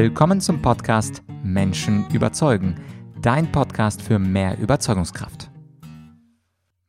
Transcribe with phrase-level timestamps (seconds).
[0.00, 2.80] Willkommen zum Podcast Menschen überzeugen,
[3.20, 5.50] dein Podcast für mehr Überzeugungskraft.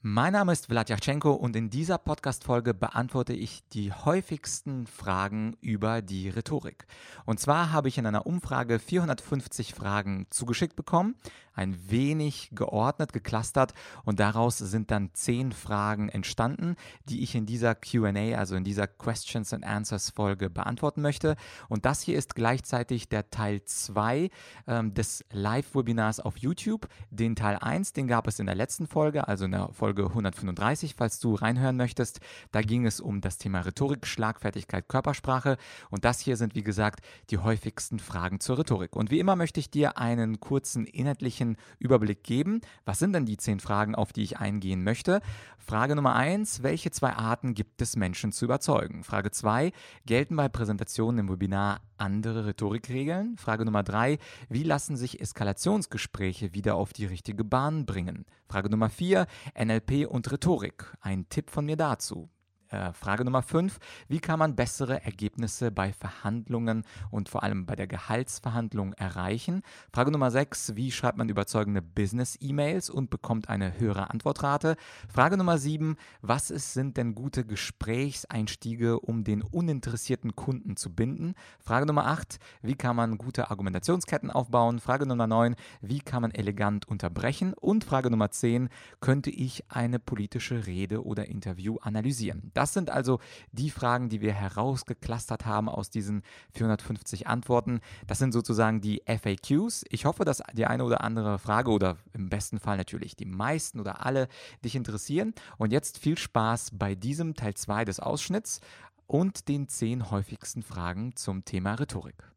[0.01, 6.29] Mein Name ist Vladyachenko und in dieser Podcast-Folge beantworte ich die häufigsten Fragen über die
[6.29, 6.85] Rhetorik.
[7.25, 11.15] Und zwar habe ich in einer Umfrage 450 Fragen zugeschickt bekommen,
[11.53, 13.73] ein wenig geordnet, geclustert
[14.03, 16.75] und daraus sind dann zehn Fragen entstanden,
[17.05, 21.35] die ich in dieser QA, also in dieser Questions and Answers Folge beantworten möchte.
[21.67, 24.29] Und das hier ist gleichzeitig der Teil 2
[24.67, 26.87] ähm, des Live-Webinars auf YouTube.
[27.09, 30.95] Den Teil 1, den gab es in der letzten Folge, also in der Folge 135,
[30.95, 32.19] falls du reinhören möchtest.
[32.51, 35.57] Da ging es um das Thema Rhetorik, Schlagfertigkeit, Körpersprache.
[35.89, 38.95] Und das hier sind, wie gesagt, die häufigsten Fragen zur Rhetorik.
[38.95, 41.48] Und wie immer möchte ich dir einen kurzen inhaltlichen
[41.79, 42.61] Überblick geben.
[42.85, 45.21] Was sind denn die zehn Fragen, auf die ich eingehen möchte?
[45.57, 49.03] Frage Nummer eins: Welche zwei Arten gibt es, Menschen zu überzeugen?
[49.03, 49.71] Frage zwei:
[50.05, 53.37] Gelten bei Präsentationen im Webinar andere Rhetorikregeln?
[53.37, 54.17] Frage Nummer drei,
[54.49, 58.25] wie lassen sich Eskalationsgespräche wieder auf die richtige Bahn bringen?
[58.47, 60.93] Frage Nummer vier, NLP und Rhetorik.
[61.01, 62.29] Ein Tipp von mir dazu.
[62.69, 63.79] Äh, Frage Nummer 5.
[64.07, 69.63] Wie kann man bessere Ergebnisse bei Verhandlungen und vor allem bei der Gehaltsverhandlung erreichen?
[69.91, 70.75] Frage Nummer 6.
[70.75, 74.75] Wie schreibt man überzeugende Business-E-Mails und bekommt eine höhere Antwortrate?
[75.11, 75.95] Frage Nummer 7.
[76.21, 81.33] Was ist, sind denn gute Gesprächseinstiege, um den uninteressierten Kunden zu binden?
[81.59, 82.37] Frage Nummer 8.
[82.61, 84.79] Wie kann man gute Argumentationsketten aufbauen?
[84.79, 85.55] Frage Nummer 9.
[85.81, 87.55] Wie kann man elegant unterbrechen?
[87.55, 88.69] Und Frage Nummer 10.
[88.99, 92.51] Könnte ich eine politische Rede oder Interview analysieren?
[92.59, 93.21] Das sind also
[93.53, 97.79] die Fragen, die wir herausgeklustert haben aus diesen 450 Antworten.
[98.05, 99.85] Das sind sozusagen die FAQs.
[99.89, 103.79] Ich hoffe, dass die eine oder andere Frage oder im besten Fall natürlich die meisten
[103.79, 104.27] oder alle
[104.65, 105.33] dich interessieren.
[105.57, 108.59] Und jetzt viel Spaß bei diesem Teil 2 des Ausschnitts
[109.07, 112.29] und den zehn häufigsten Fragen zum Thema Rhetorik.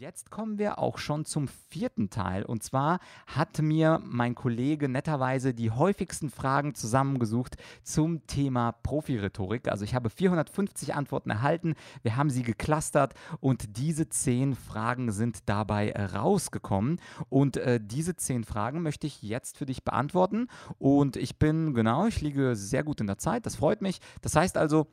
[0.00, 2.42] Jetzt kommen wir auch schon zum vierten Teil.
[2.42, 9.68] Und zwar hat mir mein Kollege netterweise die häufigsten Fragen zusammengesucht zum Thema Profirhetorik.
[9.68, 11.74] Also ich habe 450 Antworten erhalten.
[12.00, 16.98] Wir haben sie geclustert und diese zehn Fragen sind dabei rausgekommen.
[17.28, 20.48] Und äh, diese zehn Fragen möchte ich jetzt für dich beantworten.
[20.78, 23.44] Und ich bin, genau, ich liege sehr gut in der Zeit.
[23.44, 24.00] Das freut mich.
[24.22, 24.86] Das heißt also,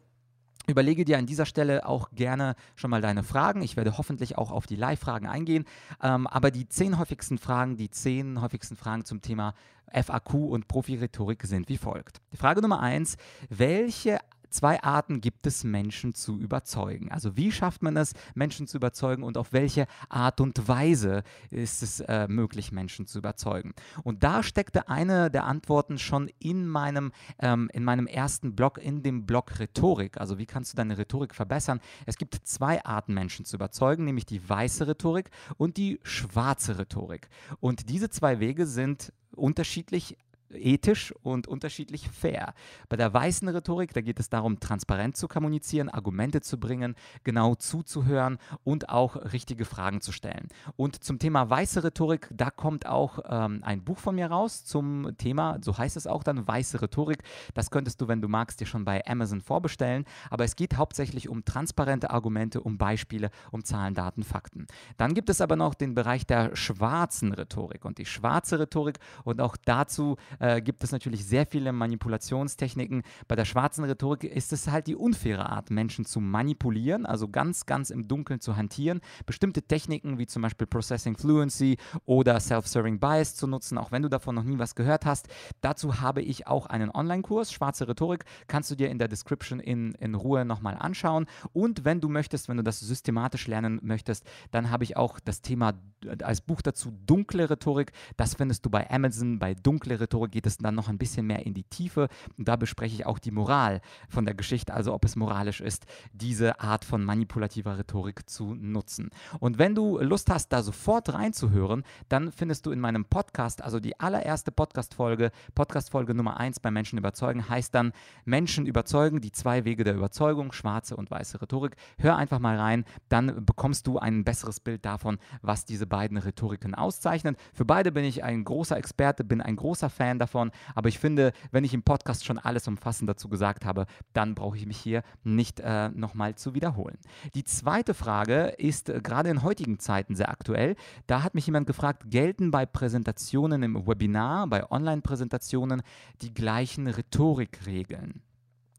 [0.66, 3.62] Überlege dir an dieser Stelle auch gerne schon mal deine Fragen.
[3.62, 5.66] Ich werde hoffentlich auch auf die Live-Fragen eingehen.
[6.02, 9.54] Ähm, aber die zehn häufigsten Fragen, die zehn häufigsten Fragen zum Thema
[9.92, 12.20] FAQ und Profi-Rhetorik sind wie folgt.
[12.34, 13.18] Frage Nummer eins:
[13.50, 14.20] Welche
[14.58, 17.12] zwei Arten gibt es, Menschen zu überzeugen.
[17.12, 21.84] Also wie schafft man es, Menschen zu überzeugen und auf welche Art und Weise ist
[21.84, 23.74] es äh, möglich, Menschen zu überzeugen.
[24.04, 29.04] Und da steckte eine der Antworten schon in meinem, ähm, in meinem ersten Blog, in
[29.04, 30.20] dem Blog Rhetorik.
[30.20, 31.80] Also wie kannst du deine Rhetorik verbessern?
[32.08, 37.30] Es gibt zwei Arten, Menschen zu überzeugen, nämlich die weiße Rhetorik und die schwarze Rhetorik.
[37.60, 40.18] Und diese zwei Wege sind unterschiedlich
[40.52, 42.54] ethisch und unterschiedlich fair.
[42.90, 47.56] Bei der weißen Rhetorik, da geht es darum, transparent zu kommunizieren, Argumente zu bringen, genau
[47.56, 50.48] zuzuhören und auch richtige Fragen zu stellen.
[50.76, 55.18] Und zum Thema weiße Rhetorik, da kommt auch ähm, ein Buch von mir raus zum
[55.18, 57.24] Thema, so heißt es auch dann, weiße Rhetorik.
[57.54, 60.06] Das könntest du, wenn du magst, dir schon bei Amazon vorbestellen.
[60.30, 64.68] Aber es geht hauptsächlich um transparente Argumente, um Beispiele, um Zahlen, Daten, Fakten.
[64.98, 69.42] Dann gibt es aber noch den Bereich der schwarzen Rhetorik und die schwarze Rhetorik und
[69.42, 73.04] auch dazu äh, gibt es natürlich sehr viele Manipulationstechniken.
[73.28, 77.66] Bei der schwarzen Rhetorik ist es halt die unfaire Art, Menschen zu manipulieren, also ganz,
[77.66, 79.02] ganz im Dunkeln zu hantieren.
[79.26, 84.10] Bestimmte Techniken wie zum Beispiel Processing Fluency oder Self-Serving Bias zu nutzen, auch wenn du
[84.10, 85.28] davon noch nie was gehört hast.
[85.62, 89.94] Dazu habe ich auch einen Online-Kurs, Schwarze Rhetorik, kannst du dir in der Description in,
[89.96, 91.26] in Ruhe nochmal anschauen.
[91.54, 95.42] Und wenn du möchtest, wenn du das systematisch lernen möchtest, dann habe ich auch das
[95.42, 95.74] Thema
[96.22, 97.92] als Buch dazu Dunkle Rhetorik.
[98.18, 99.40] Das findest du bei Amazon.
[99.40, 102.08] Bei Dunkle Rhetorik geht es dann noch ein bisschen mehr in die Tiefe.
[102.38, 105.86] Und da bespreche ich auch die Moral von der Geschichte, also ob es moralisch ist,
[106.14, 109.10] diese Art von manipulativer Rhetorik zu nutzen.
[109.40, 113.80] Und wenn du Lust hast, da sofort reinzuhören, dann findest du in meinem Podcast, also
[113.80, 117.94] die allererste Podcast-Folge, Podcast-Folge Nummer 1 bei Menschen überzeugen, heißt dann
[118.26, 121.76] Menschen überzeugen, die zwei Wege der Überzeugung, schwarze und weiße Rhetorik.
[121.98, 126.76] Hör einfach mal rein, dann bekommst du ein besseres Bild davon, was diese beiden Rhetoriken
[126.76, 127.36] auszeichnen.
[127.54, 131.32] Für beide bin ich ein großer Experte, bin ein großer Fan davon, aber ich finde,
[131.52, 135.04] wenn ich im Podcast schon alles umfassend dazu gesagt habe, dann brauche ich mich hier
[135.24, 136.98] nicht äh, nochmal zu wiederholen.
[137.36, 140.76] Die zweite Frage ist äh, gerade in heutigen Zeiten sehr aktuell.
[141.08, 145.82] Da hat mich jemand gefragt, gelten bei Präsentationen im Webinar, bei Online-Präsentationen
[146.22, 148.22] die gleichen Rhetorikregeln?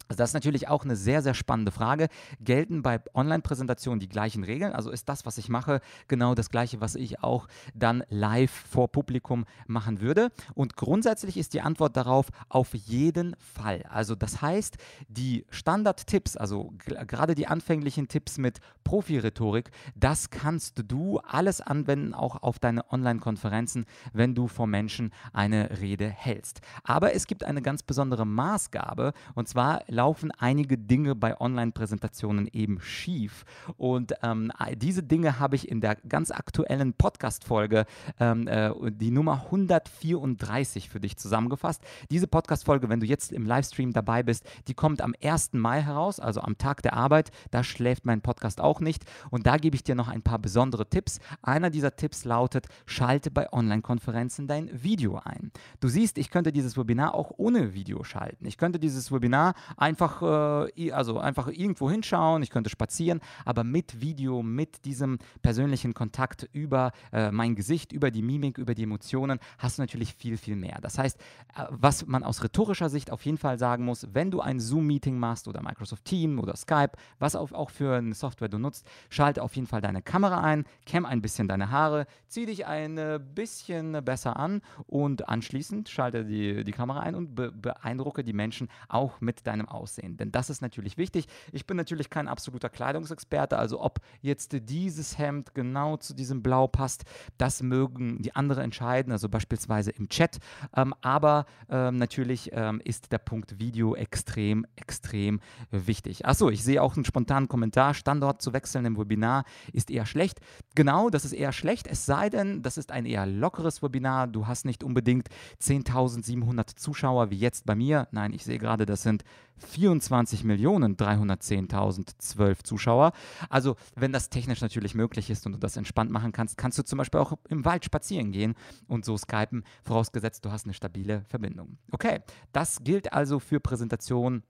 [0.09, 2.09] Also das ist natürlich auch eine sehr, sehr spannende Frage.
[2.41, 4.73] Gelten bei Online-Präsentationen die gleichen Regeln?
[4.73, 8.89] Also ist das, was ich mache, genau das gleiche, was ich auch dann live vor
[8.89, 10.31] Publikum machen würde?
[10.55, 13.85] Und grundsätzlich ist die Antwort darauf auf jeden Fall.
[13.91, 14.79] Also das heißt,
[15.09, 22.43] die Standard-Tipps, also gerade die anfänglichen Tipps mit Profi-Rhetorik, das kannst du alles anwenden, auch
[22.43, 23.85] auf deine Online-Konferenzen,
[24.15, 26.63] wenn du vor Menschen eine Rede hältst.
[26.83, 32.81] Aber es gibt eine ganz besondere Maßgabe und zwar laufen einige Dinge bei Online-Präsentationen eben
[32.81, 33.45] schief.
[33.77, 37.85] Und ähm, diese Dinge habe ich in der ganz aktuellen Podcast-Folge,
[38.21, 41.83] ähm, äh, die Nummer 134 für dich zusammengefasst.
[42.13, 45.55] Diese Podcast-Folge, wenn du jetzt im Livestream dabei bist, die kommt am 1.
[45.55, 47.33] Mai heraus, also am Tag der Arbeit.
[47.51, 49.05] Da schläft mein Podcast auch nicht.
[49.31, 51.19] Und da gebe ich dir noch ein paar besondere Tipps.
[51.43, 55.51] Einer dieser Tipps lautet, schalte bei Online-Konferenzen dein Video ein.
[55.81, 58.47] Du siehst, ich könnte dieses Webinar auch ohne Video schalten.
[58.47, 59.55] Ich könnte dieses Webinar
[59.89, 65.95] einfach, äh, also einfach irgendwo hinschauen, ich könnte spazieren, aber mit Video, mit diesem persönlichen
[65.95, 70.37] Kontakt über äh, mein Gesicht, über die Mimik, über die Emotionen, hast du natürlich viel,
[70.37, 70.79] viel mehr.
[70.83, 71.19] Das heißt,
[71.57, 75.19] äh, was man aus rhetorischer Sicht auf jeden Fall sagen muss, wenn du ein Zoom-Meeting
[75.19, 79.57] machst oder Microsoft Team oder Skype, was auch für eine Software du nutzt, schalte auf
[79.57, 82.97] jeden Fall deine Kamera ein, kämm ein bisschen deine Haare, zieh dich ein
[83.35, 88.69] bisschen besser an und anschließend schalte die, die Kamera ein und be beeindrucke die Menschen
[88.89, 90.17] auch mit deinem Aussehen.
[90.17, 91.27] Denn das ist natürlich wichtig.
[91.53, 96.67] Ich bin natürlich kein absoluter Kleidungsexperte, also ob jetzt dieses Hemd genau zu diesem Blau
[96.67, 97.05] passt,
[97.39, 100.39] das mögen die anderen entscheiden, also beispielsweise im Chat.
[100.77, 105.41] Ähm, aber ähm, natürlich ähm, ist der Punkt Video extrem, extrem
[105.71, 106.27] wichtig.
[106.27, 107.95] Achso, ich sehe auch einen spontanen Kommentar.
[107.95, 110.41] Standort zu wechseln im Webinar ist eher schlecht.
[110.75, 114.27] Genau, das ist eher schlecht, es sei denn, das ist ein eher lockeres Webinar.
[114.27, 115.29] Du hast nicht unbedingt
[115.63, 118.09] 10.700 Zuschauer wie jetzt bei mir.
[118.11, 119.25] Nein, ich sehe gerade, das sind
[119.69, 123.13] 24.310.012 Zuschauer.
[123.49, 126.83] Also, wenn das technisch natürlich möglich ist und du das entspannt machen kannst, kannst du
[126.83, 128.55] zum Beispiel auch im Wald spazieren gehen
[128.87, 131.79] und so skypen, vorausgesetzt, du hast eine stabile Verbindung.
[131.93, 132.21] Okay,
[132.53, 134.43] das gilt also für Präsentationen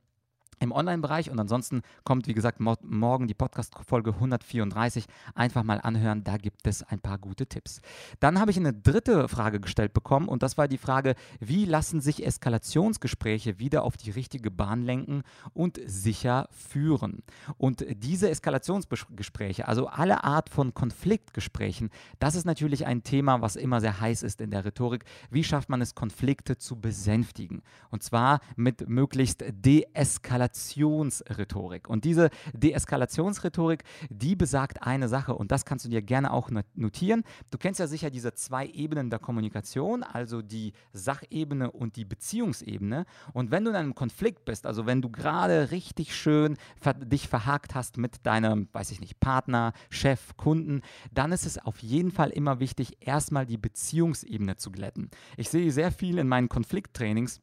[0.61, 1.31] im Online-Bereich.
[1.31, 5.07] Und ansonsten kommt, wie gesagt, mo morgen die Podcast-Folge 134.
[5.35, 7.81] Einfach mal anhören, da gibt es ein paar gute Tipps.
[8.21, 12.01] Dann habe ich eine dritte Frage gestellt bekommen und das war die Frage, wie lassen
[12.01, 15.23] sich Eskalationsgespräche wieder auf die richtige Bahn lenken
[15.55, 17.23] und sicher führen?
[17.57, 23.81] Und diese Eskalationsgespräche, also alle Art von Konfliktgesprächen, das ist natürlich ein Thema, was immer
[23.81, 25.05] sehr heiß ist in der Rhetorik.
[25.31, 27.63] Wie schafft man es, Konflikte zu besänftigen?
[27.91, 30.48] Und zwar mit möglichst Deeskalation.
[30.49, 31.89] Deeskalationsrhetorik.
[31.89, 37.25] Und diese Deeskalationsrhetorik, die besagt eine Sache und das kannst du dir gerne auch notieren.
[37.51, 43.05] Du kennst ja sicher diese zwei Ebenen der Kommunikation, also die Sachebene und die Beziehungsebene.
[43.33, 47.29] Und wenn du in einem Konflikt bist, also wenn du gerade richtig schön ver dich
[47.29, 52.11] verhakt hast mit deinem, weiß ich nicht, Partner, Chef, Kunden, dann ist es auf jeden
[52.11, 55.11] Fall immer wichtig, erstmal die Beziehungsebene zu glätten.
[55.37, 57.41] Ich sehe sehr viel in meinen Konflikttrainings,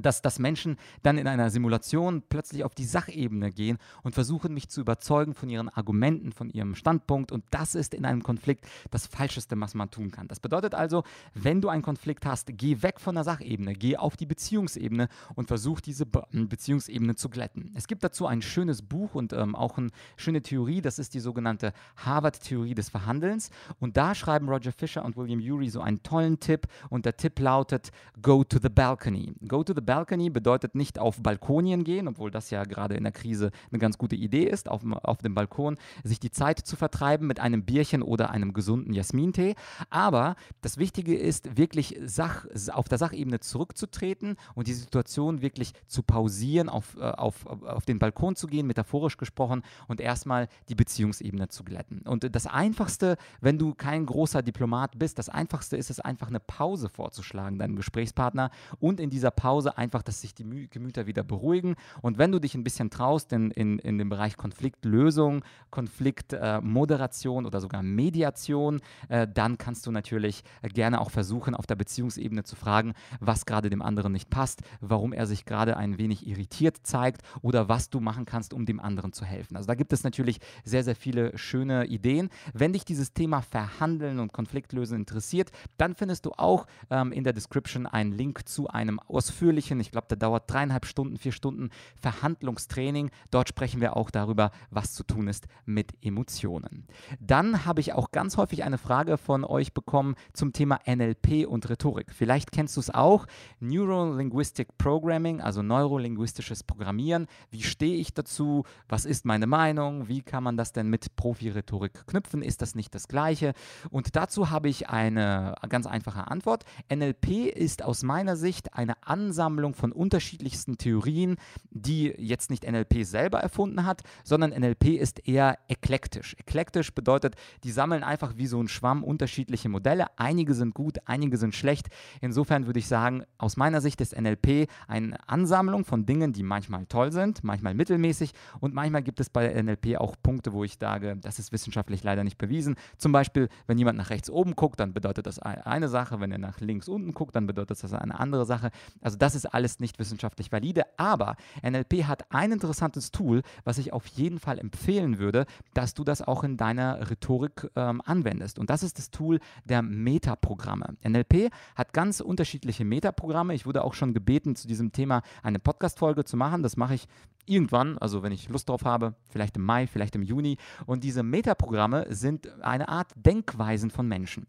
[0.00, 4.68] dass, dass Menschen dann in einer Simulation plötzlich auf die Sachebene gehen und versuchen, mich
[4.68, 7.32] zu überzeugen von ihren Argumenten, von ihrem Standpunkt.
[7.32, 10.28] Und das ist in einem Konflikt das Falscheste, was man tun kann.
[10.28, 11.04] Das bedeutet also,
[11.34, 15.48] wenn du einen Konflikt hast, geh weg von der Sachebene, geh auf die Beziehungsebene und
[15.48, 17.72] versuch diese Be Beziehungsebene zu glätten.
[17.74, 21.20] Es gibt dazu ein schönes Buch und ähm, auch eine schöne Theorie, das ist die
[21.20, 23.50] sogenannte Harvard-Theorie des Verhandelns.
[23.80, 27.38] Und da schreiben Roger Fisher und William Urey so einen tollen Tipp und der Tipp
[27.38, 27.90] lautet,
[28.22, 29.34] go to the balcony.
[29.46, 33.12] Go to the balcony bedeutet nicht auf Balkonien gehen, obwohl das ja gerade in der
[33.12, 37.26] Krise eine ganz gute Idee ist, auf, auf dem Balkon sich die Zeit zu vertreiben
[37.26, 39.54] mit einem Bierchen oder einem gesunden Jasmintee.
[39.90, 46.02] Aber das Wichtige ist, wirklich Sach, auf der Sachebene zurückzutreten und die Situation wirklich zu
[46.02, 51.48] pausieren, auf, äh, auf, auf den Balkon zu gehen, metaphorisch gesprochen, und erstmal die Beziehungsebene
[51.48, 52.02] zu glätten.
[52.02, 56.40] Und das Einfachste, wenn du kein großer Diplomat bist, das Einfachste ist es einfach eine
[56.40, 61.74] Pause vorzuschlagen, deinem Gesprächspartner und in dieser Pause einfach, dass sich die Gemüter wieder beruhigen.
[62.00, 67.46] Und wenn du dich ein bisschen traust in, in, in dem Bereich Konfliktlösung, Konfliktmoderation äh,
[67.46, 72.56] oder sogar Mediation, äh, dann kannst du natürlich gerne auch versuchen, auf der Beziehungsebene zu
[72.56, 77.22] fragen, was gerade dem anderen nicht passt, warum er sich gerade ein wenig irritiert zeigt
[77.40, 79.56] oder was du machen kannst, um dem anderen zu helfen.
[79.56, 82.28] Also da gibt es natürlich sehr, sehr viele schöne Ideen.
[82.52, 87.32] Wenn dich dieses Thema Verhandeln und Konfliktlösen interessiert, dann findest du auch ähm, in der
[87.32, 91.70] Description einen Link zu einem ausführlichen ausführlichen, ich glaube, der dauert dreieinhalb Stunden, vier Stunden
[91.96, 93.10] Verhandlungstraining.
[93.30, 96.86] Dort sprechen wir auch darüber, was zu tun ist mit Emotionen.
[97.20, 101.68] Dann habe ich auch ganz häufig eine Frage von euch bekommen zum Thema NLP und
[101.68, 102.12] Rhetorik.
[102.12, 103.26] Vielleicht kennst du es auch.
[103.60, 107.26] Neurolinguistic Programming, also neurolinguistisches Programmieren.
[107.50, 108.64] Wie stehe ich dazu?
[108.88, 110.08] Was ist meine Meinung?
[110.08, 112.42] Wie kann man das denn mit Profi-Rhetorik knüpfen?
[112.42, 113.52] Ist das nicht das Gleiche?
[113.90, 116.64] Und dazu habe ich eine ganz einfache Antwort.
[116.92, 121.36] NLP ist aus meiner Sicht eine Ansammlung von unterschiedlichsten Theorien,
[121.70, 126.34] die jetzt nicht NLP selber erfunden hat, sondern NLP ist eher eklektisch.
[126.38, 130.06] Eklektisch bedeutet, die sammeln einfach wie so ein Schwamm unterschiedliche Modelle.
[130.18, 131.88] Einige sind gut, einige sind schlecht.
[132.20, 136.86] Insofern würde ich sagen, aus meiner Sicht ist NLP eine Ansammlung von Dingen, die manchmal
[136.86, 141.16] toll sind, manchmal mittelmäßig und manchmal gibt es bei NLP auch Punkte, wo ich sage,
[141.20, 142.76] das ist wissenschaftlich leider nicht bewiesen.
[142.96, 146.38] Zum Beispiel, wenn jemand nach rechts oben guckt, dann bedeutet das eine Sache, wenn er
[146.38, 148.70] nach links unten guckt, dann bedeutet das eine andere Sache.
[149.00, 153.92] Also das ist alles nicht wissenschaftlich valide, aber NLP hat ein interessantes Tool, was ich
[153.92, 158.58] auf jeden Fall empfehlen würde, dass du das auch in deiner Rhetorik ähm, anwendest.
[158.58, 160.96] Und das ist das Tool der Metaprogramme.
[161.06, 163.54] NLP hat ganz unterschiedliche Metaprogramme.
[163.54, 166.62] Ich wurde auch schon gebeten, zu diesem Thema eine Podcast-Folge zu machen.
[166.62, 167.06] Das mache ich
[167.46, 170.58] irgendwann, also wenn ich Lust drauf habe, vielleicht im Mai, vielleicht im Juni.
[170.86, 174.46] Und diese Metaprogramme sind eine Art Denkweisen von Menschen.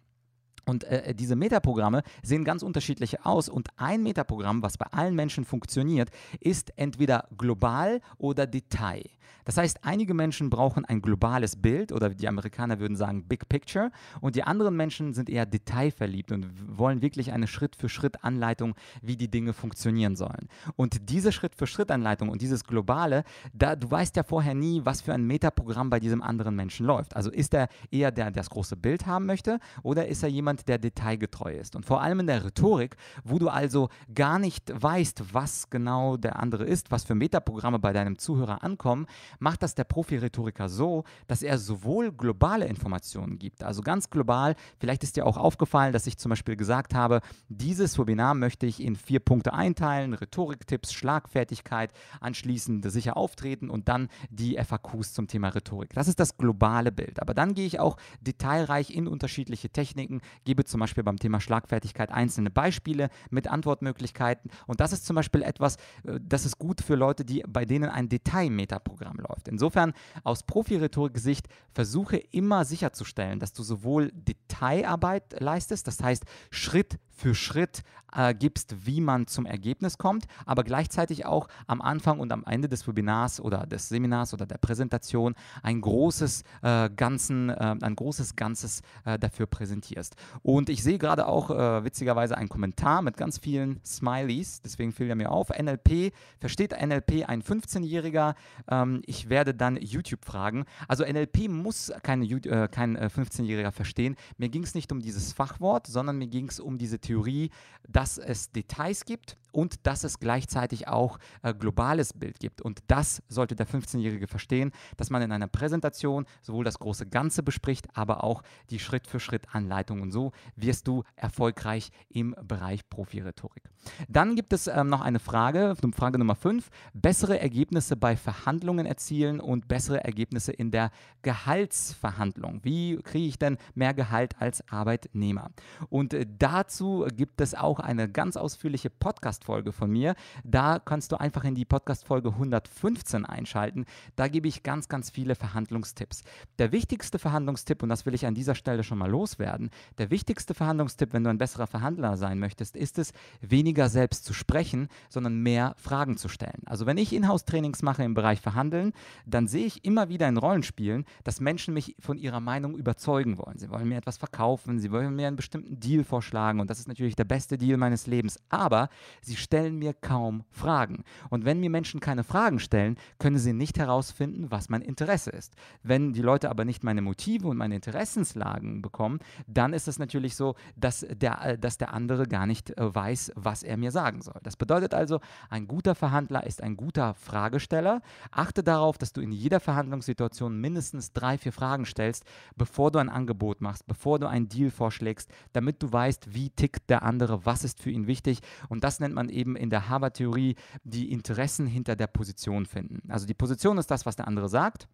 [0.65, 3.49] Und äh, diese Metaprogramme sehen ganz unterschiedlich aus.
[3.49, 9.03] Und ein Metaprogramm, was bei allen Menschen funktioniert, ist entweder global oder Detail.
[9.45, 13.91] Das heißt, einige Menschen brauchen ein globales Bild oder die Amerikaner würden sagen Big Picture
[14.21, 19.53] und die anderen Menschen sind eher detailverliebt und wollen wirklich eine Schritt-für-Schritt-Anleitung, wie die Dinge
[19.53, 20.47] funktionieren sollen.
[20.75, 23.23] Und diese Schritt-für-Schritt-Anleitung und dieses globale,
[23.53, 27.15] da, du weißt ja vorher nie, was für ein Metaprogramm bei diesem anderen Menschen läuft.
[27.15, 30.43] Also ist er eher der, der das große Bild haben möchte oder ist er jemand,
[30.43, 31.75] jemand, der detailgetreu ist.
[31.75, 36.39] Und vor allem in der Rhetorik, wo du also gar nicht weißt, was genau der
[36.39, 39.07] andere ist, was für Metaprogramme bei deinem Zuhörer ankommen,
[39.39, 45.03] macht das der Profi-Rhetoriker so, dass er sowohl globale Informationen gibt, also ganz global, vielleicht
[45.03, 48.95] ist dir auch aufgefallen, dass ich zum Beispiel gesagt habe, dieses Webinar möchte ich in
[48.95, 55.93] vier Punkte einteilen, Rhetoriktipps, Schlagfertigkeit, anschließend sicher auftreten und dann die FAQs zum Thema Rhetorik.
[55.93, 57.21] Das ist das globale Bild.
[57.21, 62.11] Aber dann gehe ich auch detailreich in unterschiedliche Techniken, gebe zum Beispiel beim Thema Schlagfertigkeit
[62.11, 64.51] einzelne Beispiele mit Antwortmöglichkeiten.
[64.67, 67.89] Und das ist zum Beispiel etwas, äh, das ist gut für Leute, die, bei denen
[67.89, 69.47] ein Detail-Metaprogramm läuft.
[69.47, 77.35] Insofern aus Profi-Rhetorik-Sicht versuche immer sicherzustellen, dass du sowohl Detailarbeit leistest, das heißt Schritt für
[77.35, 77.83] Schritt
[78.15, 82.69] äh, gibst, wie man zum Ergebnis kommt, aber gleichzeitig auch am Anfang und am Ende
[82.69, 88.35] des Webinars oder des Seminars oder der Präsentation ein großes äh, Ganzen, äh, ein großes
[88.35, 90.15] Ganzes äh, dafür präsentierst.
[90.41, 95.09] Und ich sehe gerade auch äh, witzigerweise einen Kommentar mit ganz vielen Smileys, deswegen fiel
[95.09, 95.49] er mir auf.
[95.49, 98.35] NLP, versteht NLP ein 15-Jähriger?
[98.69, 100.65] Ähm, ich werde dann YouTube fragen.
[100.87, 104.15] Also NLP muss keine, äh, kein 15-Jähriger verstehen.
[104.37, 107.51] Mir ging es nicht um dieses Fachwort, sondern mir ging es um diese Theorie,
[107.87, 112.61] dass es Details gibt und dass es gleichzeitig auch äh, globales Bild gibt.
[112.61, 117.43] Und das sollte der 15-Jährige verstehen, dass man in einer Präsentation sowohl das große Ganze
[117.43, 118.41] bespricht, aber auch
[118.71, 120.01] die Schritt-für-Schritt-Anleitung.
[120.01, 123.63] Und so wirst du erfolgreich im Bereich Profi-Rhetorik.
[124.09, 126.69] Dann gibt es ähm, noch eine Frage, Frage Nummer 5.
[126.93, 130.89] Bessere Ergebnisse bei Verhandlungen erzielen und bessere Ergebnisse in der
[131.21, 132.61] Gehaltsverhandlung.
[132.63, 135.51] Wie kriege ich denn mehr Gehalt als Arbeitnehmer?
[135.89, 140.15] Und äh, dazu gibt es auch eine ganz ausführliche Podcast-Folge von mir.
[140.43, 143.85] Da kannst du einfach in die Podcast-Folge 115 einschalten.
[144.15, 146.23] Da gebe ich ganz, ganz viele Verhandlungstipps.
[146.59, 150.53] Der wichtigste Verhandlungstipp, und das will ich an dieser Stelle schon mal loswerden, der wichtigste
[150.53, 155.39] Verhandlungstipp, wenn du ein besserer Verhandler sein möchtest, ist es, weniger selbst zu sprechen, sondern
[155.39, 156.61] mehr Fragen zu stellen.
[156.65, 158.93] Also wenn ich Inhouse-Trainings mache im Bereich Verhandeln,
[159.25, 163.57] dann sehe ich immer wieder in Rollenspielen, dass Menschen mich von ihrer Meinung überzeugen wollen.
[163.57, 166.82] Sie wollen mir etwas verkaufen, sie wollen mir einen bestimmten Deal vorschlagen und das ist
[166.83, 168.89] ist natürlich der beste Deal meines Lebens, aber
[169.21, 171.03] sie stellen mir kaum Fragen.
[171.29, 175.53] Und wenn mir Menschen keine Fragen stellen, können sie nicht herausfinden, was mein Interesse ist.
[175.81, 180.35] Wenn die Leute aber nicht meine Motive und meine Interessenslagen bekommen, dann ist es natürlich
[180.35, 184.21] so, dass der, äh, dass der andere gar nicht äh, weiß, was er mir sagen
[184.21, 184.39] soll.
[184.43, 188.01] Das bedeutet also, ein guter Verhandler ist ein guter Fragesteller.
[188.31, 192.25] Achte darauf, dass du in jeder Verhandlungssituation mindestens drei, vier Fragen stellst,
[192.57, 196.72] bevor du ein Angebot machst, bevor du einen Deal vorschlägst, damit du weißt, wie tickt
[196.73, 198.39] tickt der andere, was ist für ihn wichtig.
[198.69, 203.09] Und das nennt man eben in der Harvard-Theorie die Interessen hinter der Position finden.
[203.09, 204.87] Also die Position ist das, was der andere sagt.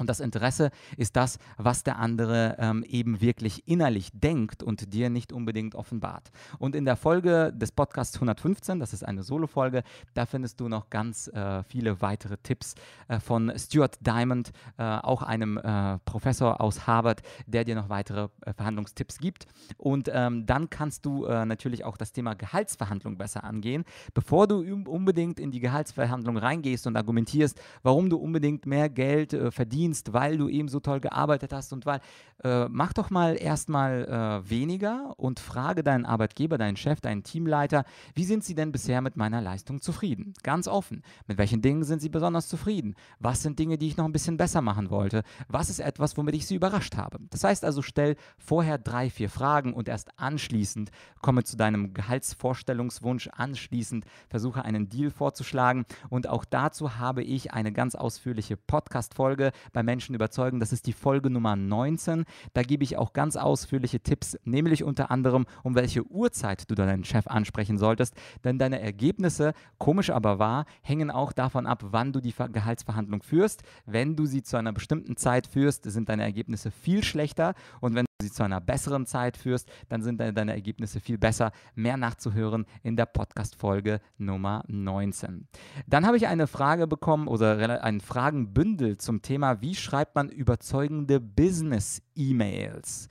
[0.00, 5.10] Und das Interesse ist das, was der andere ähm, eben wirklich innerlich denkt und dir
[5.10, 6.30] nicht unbedingt offenbart.
[6.58, 9.82] Und in der Folge des Podcasts 115, das ist eine Solo-Folge,
[10.14, 12.76] da findest du noch ganz äh, viele weitere Tipps
[13.08, 18.28] äh, von Stuart Diamond, äh, auch einem äh, Professor aus Harvard, der dir noch weitere
[18.46, 19.48] äh, Verhandlungstipps gibt.
[19.76, 24.60] Und ähm, dann kannst du äh, natürlich auch das Thema Gehaltsverhandlung besser angehen, bevor du
[24.86, 30.38] unbedingt in die Gehaltsverhandlung reingehst und argumentierst, warum du unbedingt mehr Geld verdienst verdienst, weil
[30.38, 32.00] du eben so toll gearbeitet hast und weil,
[32.44, 34.04] äh, mach doch mal erstmal
[34.44, 39.00] äh, weniger und frage deinen Arbeitgeber, deinen Chef, deinen Teamleiter, wie sind sie denn bisher
[39.00, 40.34] mit meiner Leistung zufrieden?
[40.42, 41.02] Ganz offen.
[41.26, 42.94] Mit welchen Dingen sind sie besonders zufrieden?
[43.18, 45.22] Was sind Dinge, die ich noch ein bisschen besser machen wollte?
[45.48, 47.18] Was ist etwas, womit ich sie überrascht habe?
[47.30, 53.28] Das heißt also, stell vorher drei, vier Fragen und erst anschließend komme zu deinem Gehaltsvorstellungswunsch,
[53.28, 59.82] anschließend versuche einen Deal vorzuschlagen und auch dazu habe ich eine ganz ausführliche Podcast-Folge bei
[59.82, 60.60] Menschen überzeugen.
[60.60, 62.24] Das ist die Folge Nummer 19.
[62.52, 67.04] Da gebe ich auch ganz ausführliche Tipps, nämlich unter anderem, um welche Uhrzeit du deinen
[67.04, 68.14] Chef ansprechen solltest.
[68.44, 73.62] Denn deine Ergebnisse, komisch aber wahr, hängen auch davon ab, wann du die Gehaltsverhandlung führst.
[73.86, 77.54] Wenn du sie zu einer bestimmten Zeit führst, sind deine Ergebnisse viel schlechter.
[77.80, 81.52] Und wenn sie zu einer besseren Zeit führst, dann sind deine Ergebnisse viel besser.
[81.74, 85.48] Mehr nachzuhören in der Podcast-Folge Nummer 19.
[85.86, 91.20] Dann habe ich eine Frage bekommen oder ein Fragenbündel zum Thema, wie schreibt man überzeugende
[91.20, 93.08] Business-E-Mails?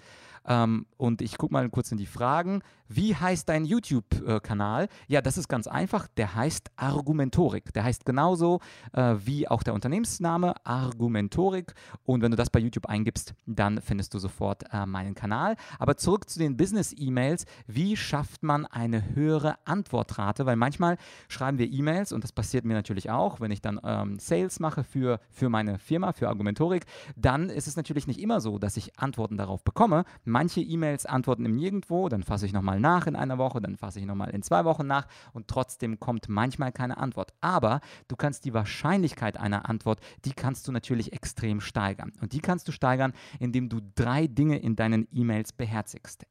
[0.50, 2.62] Ähm, und ich gucke mal kurz in die Fragen.
[2.91, 4.88] Wie heißt dein YouTube-Kanal?
[5.08, 6.08] Ja, das ist ganz einfach.
[6.18, 7.72] Der heißt Argumentorik.
[7.74, 8.60] Der heißt genauso
[8.94, 11.75] äh, wie auch der Unternehmensname Argumentorik.
[12.03, 15.56] Und wenn du das bei YouTube eingibst, dann findest du sofort äh, meinen Kanal.
[15.77, 17.46] Aber zurück zu den Business-E-Mails.
[17.68, 20.48] Wie schafft man eine höhere Antwortrate?
[20.48, 24.18] Weil manchmal schreiben wir E-Mails und das passiert mir natürlich auch, wenn ich dann ähm,
[24.18, 28.58] Sales mache für, für meine Firma, für Argumentorik, dann ist es natürlich nicht immer so,
[28.58, 30.06] dass ich Antworten darauf bekomme.
[30.39, 34.00] Manche E-Mails antworten im Nirgendwo, dann fasse ich nochmal nach in einer Woche, dann fasse
[34.00, 37.34] ich nochmal in zwei Wochen nach und trotzdem kommt manchmal keine Antwort.
[37.41, 42.13] Aber du kannst die Wahrscheinlichkeit einer Antwort, die kannst du natürlich extrem steigern.
[42.22, 46.25] Und die kannst du steigern, indem du drei Dinge in deinen E-Mails beherzigst.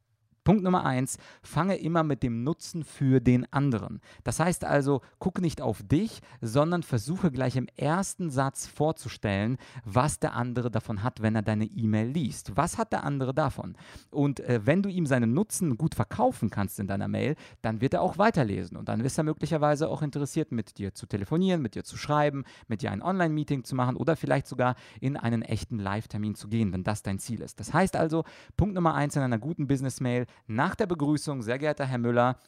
[0.49, 4.01] Punkt Nummer eins, fange immer mit dem Nutzen für den anderen.
[4.25, 10.21] Das heißt also, gucke nicht auf dich, sondern versuche gleich im ersten Satz vorzustellen, was
[10.21, 12.57] der andere davon hat, wenn er deine E-Mail liest.
[12.57, 13.77] Was hat der andere davon?
[14.11, 17.93] Und äh, wenn du ihm seinen Nutzen gut verkaufen kannst in deiner Mail, dann wird
[17.93, 21.75] er auch weiterlesen und dann ist er möglicherweise auch interessiert, mit dir zu telefonieren, mit
[21.75, 25.79] dir zu schreiben, mit dir ein Online-Meeting zu machen oder vielleicht sogar in einen echten
[25.79, 27.61] Live-Termin zu gehen, wenn das dein Ziel ist.
[27.61, 28.25] Das heißt also,
[28.57, 32.39] Punkt Nummer eins in einer guten Business-Mail, nach der Begrüßung, sehr geehrter Herr Müller,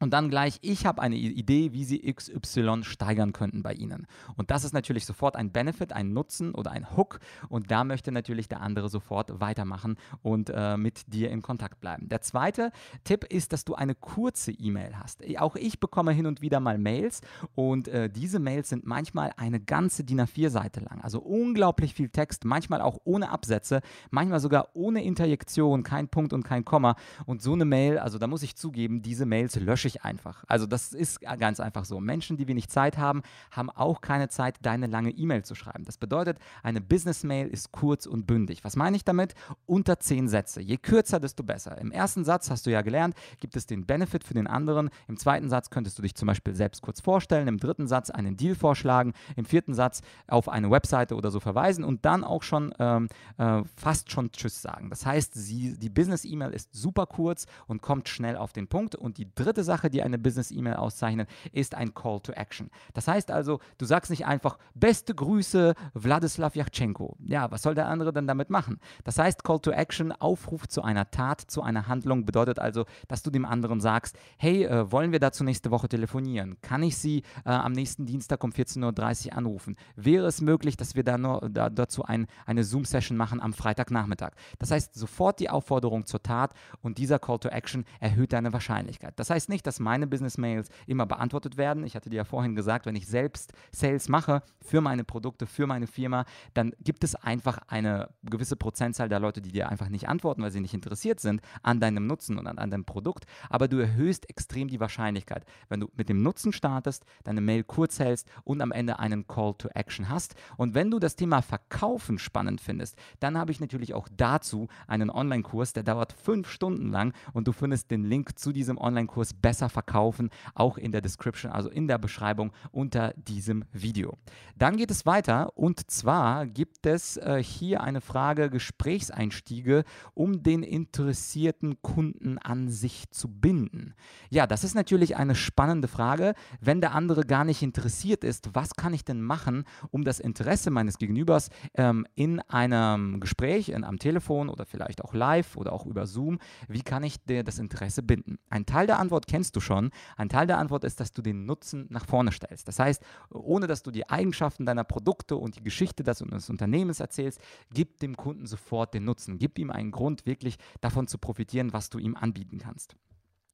[0.00, 4.06] und dann gleich, ich habe eine Idee, wie Sie XY steigern könnten bei Ihnen.
[4.36, 7.20] Und das ist natürlich sofort ein Benefit, ein Nutzen oder ein Hook.
[7.48, 12.08] Und da möchte natürlich der andere sofort weitermachen und äh, mit dir in Kontakt bleiben.
[12.08, 12.72] Der zweite
[13.04, 15.22] Tipp ist, dass du eine kurze E-Mail hast.
[15.38, 17.20] Auch ich bekomme hin und wieder mal Mails
[17.54, 21.00] und äh, diese Mails sind manchmal eine ganze DIN A4-Seite lang.
[21.02, 23.80] Also unglaublich viel Text, manchmal auch ohne Absätze,
[24.10, 26.96] manchmal sogar ohne Interjektion, kein Punkt und kein Komma.
[27.26, 30.44] Und so eine Mail, also da muss ich zugeben, diese Mails lösche lösche ich einfach.
[30.48, 32.00] Also das ist ganz einfach so.
[32.00, 35.84] Menschen, die wenig Zeit haben, haben auch keine Zeit, deine lange E-Mail zu schreiben.
[35.84, 38.64] Das bedeutet, eine Business-Mail ist kurz und bündig.
[38.64, 39.34] Was meine ich damit?
[39.66, 40.60] Unter zehn Sätze.
[40.60, 41.78] Je kürzer, desto besser.
[41.78, 44.90] Im ersten Satz hast du ja gelernt, gibt es den Benefit für den anderen.
[45.08, 47.48] Im zweiten Satz könntest du dich zum Beispiel selbst kurz vorstellen.
[47.48, 49.12] Im dritten Satz einen Deal vorschlagen.
[49.36, 53.62] Im vierten Satz auf eine Webseite oder so verweisen und dann auch schon ähm, äh,
[53.76, 54.90] fast schon Tschüss sagen.
[54.90, 58.94] Das heißt, sie, die Business-E-Mail ist super kurz und kommt schnell auf den Punkt.
[58.94, 62.70] Und die dritte Sache, Sache, die eine Business-E-Mail auszeichnet, ist ein Call to Action.
[62.92, 67.16] Das heißt also, du sagst nicht einfach, beste Grüße, Wladislav Yachtschenko.
[67.24, 68.78] Ja, was soll der andere denn damit machen?
[69.02, 73.24] Das heißt, Call to Action, Aufruf zu einer Tat, zu einer Handlung, bedeutet also, dass
[73.24, 76.56] du dem anderen sagst, hey, äh, wollen wir dazu nächste Woche telefonieren?
[76.62, 79.76] Kann ich Sie äh, am nächsten Dienstag um 14.30 Uhr anrufen?
[79.96, 84.34] Wäre es möglich, dass wir da nur, da, dazu ein, eine Zoom-Session machen am Freitagnachmittag?
[84.60, 89.14] Das heißt, sofort die Aufforderung zur Tat und dieser Call to Action erhöht deine Wahrscheinlichkeit.
[89.16, 91.84] Das heißt nicht, dass meine Business-Mails immer beantwortet werden.
[91.84, 95.66] Ich hatte dir ja vorhin gesagt, wenn ich selbst Sales mache für meine Produkte, für
[95.66, 96.24] meine Firma,
[96.54, 100.50] dann gibt es einfach eine gewisse Prozentzahl der Leute, die dir einfach nicht antworten, weil
[100.50, 103.24] sie nicht interessiert sind an deinem Nutzen und an, an deinem Produkt.
[103.48, 107.98] Aber du erhöhst extrem die Wahrscheinlichkeit, wenn du mit dem Nutzen startest, deine Mail kurz
[107.98, 110.34] hältst und am Ende einen Call to Action hast.
[110.56, 115.10] Und wenn du das Thema Verkaufen spannend findest, dann habe ich natürlich auch dazu einen
[115.10, 119.53] Online-Kurs, der dauert fünf Stunden lang und du findest den Link zu diesem Online-Kurs besser
[119.54, 124.18] besser verkaufen, auch in der Description, also in der Beschreibung unter diesem Video.
[124.56, 130.64] Dann geht es weiter und zwar gibt es äh, hier eine Frage Gesprächseinstiege, um den
[130.64, 133.94] interessierten Kunden an sich zu binden.
[134.28, 138.74] Ja, das ist natürlich eine spannende Frage, wenn der andere gar nicht interessiert ist, was
[138.74, 144.00] kann ich denn machen, um das Interesse meines Gegenübers ähm, in einem Gespräch, in, am
[144.00, 148.38] Telefon oder vielleicht auch live oder auch über Zoom, wie kann ich das Interesse binden?
[148.50, 149.90] Ein Teil der Antwort kennst du schon.
[150.16, 152.68] Ein Teil der Antwort ist, dass du den Nutzen nach vorne stellst.
[152.68, 157.40] Das heißt, ohne dass du die Eigenschaften deiner Produkte und die Geschichte des Unternehmens erzählst,
[157.72, 159.38] gib dem Kunden sofort den Nutzen.
[159.38, 162.96] Gib ihm einen Grund, wirklich davon zu profitieren, was du ihm anbieten kannst.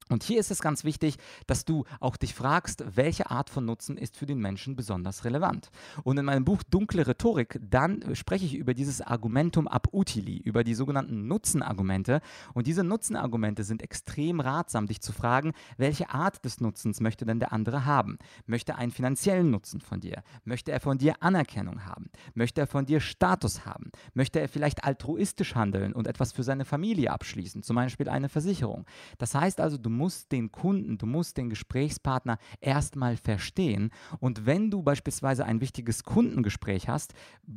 [0.09, 3.97] Und hier ist es ganz wichtig, dass du auch dich fragst, welche Art von Nutzen
[3.97, 5.69] ist für den Menschen besonders relevant.
[6.03, 10.65] Und in meinem Buch Dunkle Rhetorik, dann spreche ich über dieses Argumentum ab utili, über
[10.65, 12.19] die sogenannten Nutzenargumente.
[12.53, 17.39] Und diese Nutzenargumente sind extrem ratsam, dich zu fragen, welche Art des Nutzens möchte denn
[17.39, 18.17] der andere haben?
[18.45, 20.23] Möchte er einen finanziellen Nutzen von dir?
[20.43, 22.09] Möchte er von dir Anerkennung haben?
[22.33, 23.91] Möchte er von dir Status haben?
[24.13, 28.85] Möchte er vielleicht altruistisch handeln und etwas für seine Familie abschließen, zum Beispiel eine Versicherung?
[29.17, 33.91] Das heißt also, du musst den Kunden, du musst den Gesprächspartner erstmal verstehen.
[34.19, 37.13] Und wenn du beispielsweise ein wichtiges Kundengespräch hast,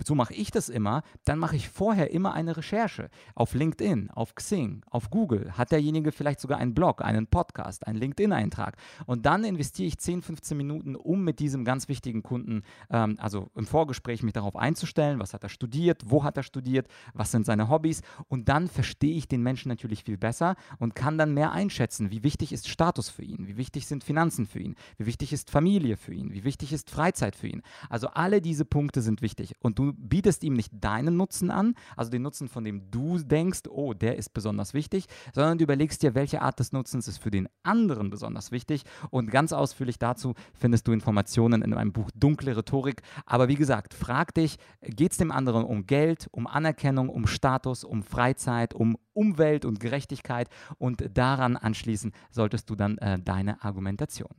[0.07, 4.35] so mache ich das immer, dann mache ich vorher immer eine Recherche auf LinkedIn, auf
[4.35, 5.57] Xing, auf Google.
[5.57, 8.76] Hat derjenige vielleicht sogar einen Blog, einen Podcast, einen LinkedIn-Eintrag?
[9.07, 13.48] Und dann investiere ich 10, 15 Minuten, um mit diesem ganz wichtigen Kunden, ähm, also
[13.54, 17.46] im Vorgespräch, mich darauf einzustellen, was hat er studiert, wo hat er studiert, was sind
[17.46, 18.02] seine Hobbys.
[18.28, 22.22] Und dann verstehe ich den Menschen natürlich viel besser und kann dann mehr einschätzen, wie
[22.24, 23.46] wichtig ist Status für ihn?
[23.46, 24.74] Wie wichtig sind Finanzen für ihn?
[24.98, 26.32] Wie wichtig ist Familie für ihn?
[26.32, 27.62] Wie wichtig ist Freizeit für ihn?
[27.88, 29.54] Also alle diese Punkte sind wichtig.
[29.60, 33.62] Und du bietest ihm nicht deinen Nutzen an, also den Nutzen, von dem du denkst,
[33.68, 37.30] oh, der ist besonders wichtig, sondern du überlegst dir, welche Art des Nutzens ist für
[37.30, 38.84] den anderen besonders wichtig.
[39.10, 43.02] Und ganz ausführlich dazu findest du Informationen in meinem Buch Dunkle Rhetorik.
[43.26, 47.84] Aber wie gesagt, frag dich, geht es dem anderen um Geld, um Anerkennung, um Status,
[47.84, 50.48] um Freizeit, um Umwelt und Gerechtigkeit
[50.79, 54.31] und daran anschließen solltest du dann äh, deine Argumentation.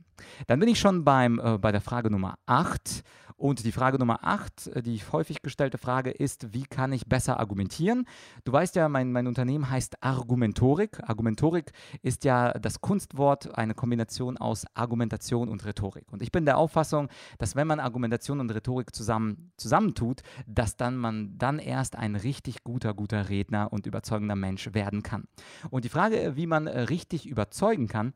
[0.46, 3.02] Dann bin ich schon beim, äh, bei der Frage Nummer 8
[3.38, 7.38] und die Frage Nummer 8, äh, die häufig gestellte Frage ist, wie kann ich besser
[7.38, 8.06] argumentieren?
[8.44, 11.00] Du weißt ja, mein, mein Unternehmen heißt Argumentorik.
[11.06, 16.10] Argumentorik ist ja das Kunstwort, eine Kombination aus Argumentation und Rhetorik.
[16.10, 20.96] Und ich bin der Auffassung, dass wenn man Argumentation und Rhetorik zusammen, zusammentut, dass dann
[20.96, 25.28] man dann erst ein richtig guter, guter Redner und überzeugender Mensch werden kann.
[25.70, 28.12] Und die Frage, wie man äh, richtig überzeugen kann,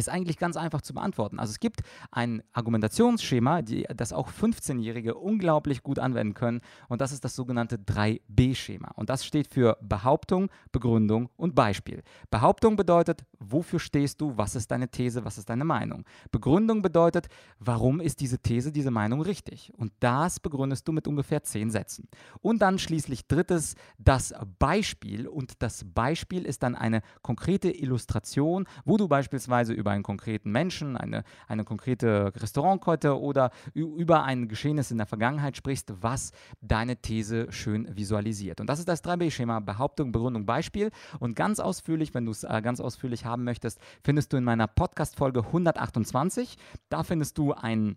[0.00, 1.38] ist eigentlich ganz einfach zu beantworten.
[1.38, 7.12] Also es gibt ein Argumentationsschema, die, das auch 15-Jährige unglaublich gut anwenden können und das
[7.12, 8.90] ist das sogenannte 3b-Schema.
[8.96, 12.02] Und das steht für Behauptung, Begründung und Beispiel.
[12.30, 16.04] Behauptung bedeutet, wofür stehst du, was ist deine These, was ist deine Meinung.
[16.30, 19.72] Begründung bedeutet, warum ist diese These, diese Meinung richtig.
[19.76, 22.08] Und das begründest du mit ungefähr 10 Sätzen.
[22.40, 28.96] Und dann schließlich drittes, das Beispiel und das Beispiel ist dann eine konkrete Illustration, wo
[28.96, 34.98] du beispielsweise über einen konkreten Menschen, eine, eine konkrete Restaurantkette oder über ein Geschehnis in
[34.98, 38.60] der Vergangenheit sprichst, was deine These schön visualisiert.
[38.60, 40.90] Und das ist das 3B-Schema Behauptung, Begründung, Beispiel.
[41.18, 44.66] Und ganz ausführlich, wenn du es äh, ganz ausführlich haben möchtest, findest du in meiner
[44.66, 46.56] Podcast-Folge 128.
[46.88, 47.96] Da findest du ein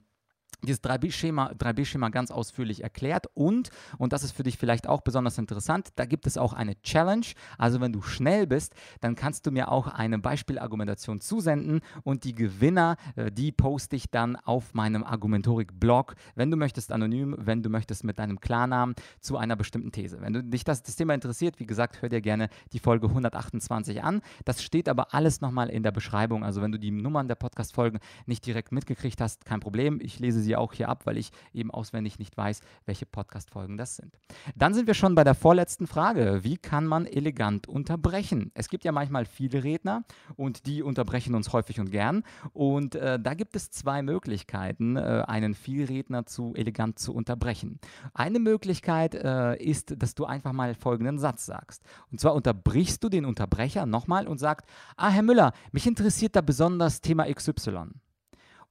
[0.63, 5.37] dieses 3B-Schema 3B ganz ausführlich erklärt und, und das ist für dich vielleicht auch besonders
[5.37, 7.25] interessant, da gibt es auch eine Challenge.
[7.57, 12.35] Also wenn du schnell bist, dann kannst du mir auch eine Beispielargumentation zusenden und die
[12.35, 17.69] Gewinner, äh, die poste ich dann auf meinem Argumentorik-Blog, wenn du möchtest anonym, wenn du
[17.69, 20.21] möchtest mit deinem Klarnamen zu einer bestimmten These.
[20.21, 24.03] Wenn du dich das, das Thema interessiert, wie gesagt, hör dir gerne die Folge 128
[24.03, 24.21] an.
[24.45, 26.43] Das steht aber alles nochmal in der Beschreibung.
[26.43, 29.99] Also wenn du die Nummern der Podcast-Folgen nicht direkt mitgekriegt hast, kein Problem.
[30.01, 33.95] Ich lese sie auch hier ab, weil ich eben auswendig nicht weiß, welche Podcast-Folgen das
[33.95, 34.17] sind.
[34.55, 36.43] Dann sind wir schon bei der vorletzten Frage.
[36.43, 38.51] Wie kann man elegant unterbrechen?
[38.53, 40.03] Es gibt ja manchmal viele Redner
[40.35, 42.23] und die unterbrechen uns häufig und gern.
[42.53, 47.79] Und äh, da gibt es zwei Möglichkeiten, äh, einen Vielredner zu elegant zu unterbrechen.
[48.13, 51.83] Eine Möglichkeit äh, ist, dass du einfach mal folgenden Satz sagst.
[52.11, 56.41] Und zwar unterbrichst du den Unterbrecher nochmal und sagst, ah, Herr Müller, mich interessiert da
[56.41, 57.93] besonders Thema XY.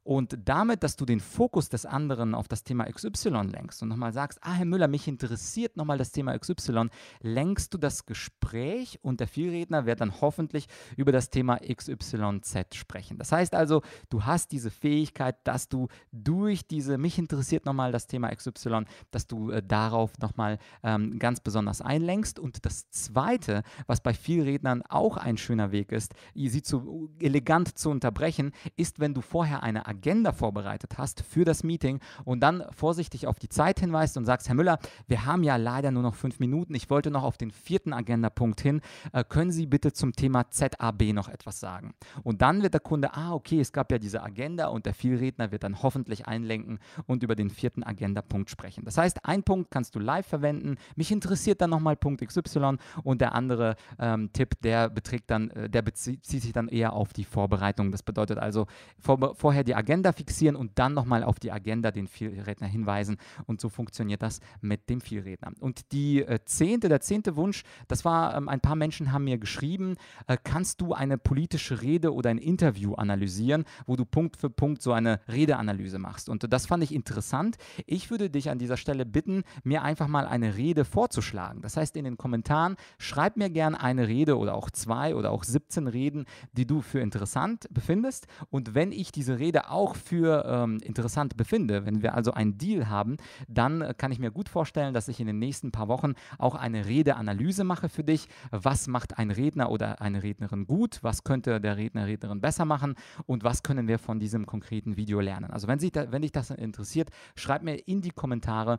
[0.05, 4.13] Und damit, dass du den Fokus des anderen auf das Thema XY lenkst und nochmal
[4.13, 6.89] sagst, ah, Herr Müller, mich interessiert nochmal das Thema XY,
[7.21, 13.17] lenkst du das Gespräch und der Vielredner wird dann hoffentlich über das Thema XYZ sprechen.
[13.19, 18.09] Das heißt also, du hast diese Fähigkeit, dass du durch diese, mich interessiert nochmal das
[18.09, 22.41] Thema XY, dass du äh, darauf nochmal ähm, ganz besonders einlenkst.
[22.41, 27.91] Und das Zweite, was bei Vielrednern auch ein schöner Weg ist, sie zu elegant zu
[27.91, 33.27] unterbrechen, ist, wenn du vorher eine Agenda vorbereitet hast für das Meeting und dann vorsichtig
[33.27, 36.41] auf die Zeit hinweist und sagst, Herr Müller, wir haben ja leider nur noch fünf
[36.41, 36.75] Minuten.
[36.75, 38.81] Ich wollte noch auf den vierten Agendapunkt hin.
[39.13, 41.95] Äh, können Sie bitte zum Thema ZAB noch etwas sagen?
[42.23, 45.53] Und dann wird der Kunde, ah, okay, es gab ja diese Agenda und der Vielredner
[45.53, 48.85] wird dann hoffentlich einlenken und über den vierten Agendapunkt sprechen.
[48.85, 50.77] Das heißt, ein Punkt kannst du live verwenden.
[50.97, 55.69] Mich interessiert dann nochmal Punkt XY und der andere ähm, Tipp, der beträgt dann, äh,
[55.69, 57.93] der bezieht sich dann eher auf die Vorbereitung.
[57.93, 58.67] Das bedeutet also
[58.99, 59.82] vor, vorher die Agenda
[60.13, 63.17] fixieren und dann nochmal auf die Agenda den Vielredner hinweisen.
[63.47, 65.53] Und so funktioniert das mit dem Vielredner.
[65.61, 69.39] Und die äh, zehnte, der zehnte Wunsch, das war, ähm, ein paar Menschen haben mir
[69.39, 74.51] geschrieben, äh, kannst du eine politische Rede oder ein Interview analysieren, wo du Punkt für
[74.51, 76.29] Punkt so eine Redeanalyse machst.
[76.29, 77.57] Und das fand ich interessant.
[77.87, 81.63] Ich würde dich an dieser Stelle bitten, mir einfach mal eine Rede vorzuschlagen.
[81.63, 85.45] Das heißt, in den Kommentaren schreib mir gerne eine Rede oder auch zwei oder auch
[85.45, 88.27] 17 Reden, die du für interessant befindest.
[88.51, 92.89] Und wenn ich diese Rede auch für ähm, interessant befinde, wenn wir also einen Deal
[92.89, 93.17] haben,
[93.49, 96.55] dann äh, kann ich mir gut vorstellen, dass ich in den nächsten paar Wochen auch
[96.55, 98.29] eine Redeanalyse mache für dich.
[98.51, 100.99] Was macht ein Redner oder eine Rednerin gut?
[101.03, 102.95] Was könnte der Redner, Rednerin besser machen?
[103.27, 105.51] Und was können wir von diesem konkreten Video lernen?
[105.51, 108.79] Also wenn, sich da, wenn dich das interessiert, schreib mir in die Kommentare,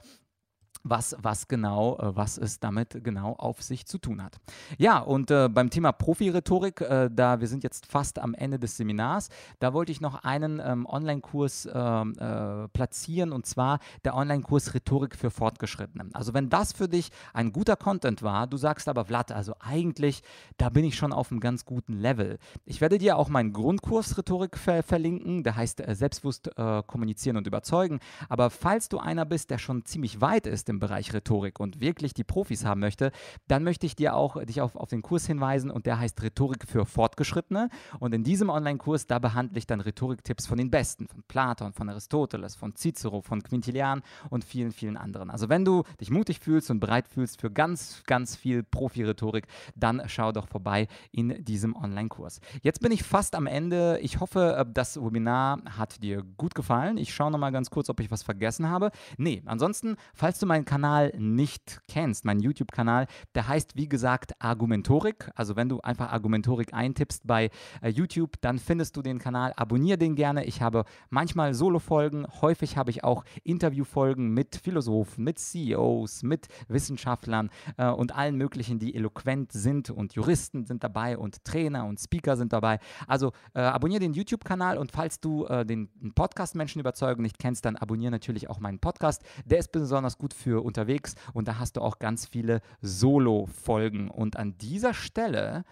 [0.83, 4.37] was, was genau, äh, was es damit genau auf sich zu tun hat.
[4.77, 8.77] Ja, und äh, beim Thema Profi-Rhetorik, äh, da wir sind jetzt fast am Ende des
[8.77, 14.73] Seminars, da wollte ich noch einen ähm, Online-Kurs ähm, äh, platzieren und zwar der Online-Kurs
[14.73, 16.09] Rhetorik für Fortgeschrittene.
[16.13, 20.21] Also wenn das für dich ein guter Content war, du sagst aber Vlad, also eigentlich,
[20.57, 22.39] da bin ich schon auf einem ganz guten Level.
[22.65, 27.37] Ich werde dir auch meinen Grundkurs Rhetorik ver verlinken, der heißt äh, Selbstbewusst äh, kommunizieren
[27.37, 27.99] und überzeugen.
[28.27, 32.13] Aber falls du einer bist, der schon ziemlich weit ist im Bereich Rhetorik und wirklich
[32.13, 33.11] die Profis haben möchte,
[33.47, 36.67] dann möchte ich dir auch dich auf, auf den Kurs hinweisen und der heißt Rhetorik
[36.67, 37.69] für Fortgeschrittene.
[37.99, 41.89] Und in diesem Online-Kurs, da behandle ich dann Rhetoriktipps von den Besten, von Platon, von
[41.89, 45.29] Aristoteles, von Cicero, von Quintilian und vielen, vielen anderen.
[45.29, 50.01] Also wenn du dich mutig fühlst und bereit fühlst für ganz, ganz viel Profi-Rhetorik, dann
[50.07, 52.41] schau doch vorbei in diesem Online-Kurs.
[52.61, 53.99] Jetzt bin ich fast am Ende.
[54.01, 56.97] Ich hoffe, äh, das Webinar hat dir gut gefallen.
[56.97, 58.91] Ich schaue nochmal ganz kurz, ob ich was vergessen habe.
[59.17, 64.33] Nee, ansonsten, falls du meinen meinen Kanal nicht kennst, meinen YouTube-Kanal, der heißt wie gesagt
[64.39, 65.29] Argumentorik.
[65.35, 67.49] Also wenn du einfach Argumentorik eintippst bei
[67.81, 69.53] äh, YouTube, dann findest du den Kanal.
[69.55, 70.45] Abonniere den gerne.
[70.45, 77.49] Ich habe manchmal Solo-Folgen, häufig habe ich auch Interview-Folgen mit Philosophen, mit CEOs, mit Wissenschaftlern
[77.77, 82.37] äh, und allen möglichen, die eloquent sind und Juristen sind dabei und Trainer und Speaker
[82.37, 82.79] sind dabei.
[83.07, 87.65] Also äh, abonniere den YouTube-Kanal und falls du äh, den Podcast Menschen überzeugen nicht kennst,
[87.65, 89.23] dann abonniere natürlich auch meinen Podcast.
[89.45, 94.11] Der ist besonders gut für für unterwegs und da hast du auch ganz viele Solo-Folgen.
[94.11, 95.63] Und an dieser Stelle,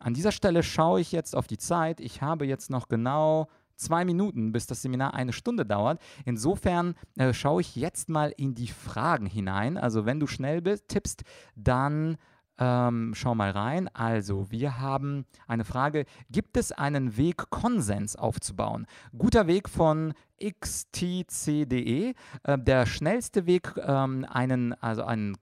[0.00, 2.00] an dieser Stelle schaue ich jetzt auf die Zeit.
[2.00, 6.00] Ich habe jetzt noch genau zwei Minuten, bis das Seminar eine Stunde dauert.
[6.24, 9.78] Insofern äh, schaue ich jetzt mal in die Fragen hinein.
[9.78, 11.22] Also wenn du schnell bist, tippst,
[11.54, 12.16] dann
[12.58, 13.88] ähm, schau mal rein.
[13.94, 18.86] Also, wir haben eine Frage: Gibt es einen Weg, Konsens aufzubauen?
[19.16, 22.14] Guter Weg von xtc.de.
[22.44, 25.36] Äh, der schnellste Weg, ähm, einen, also einen,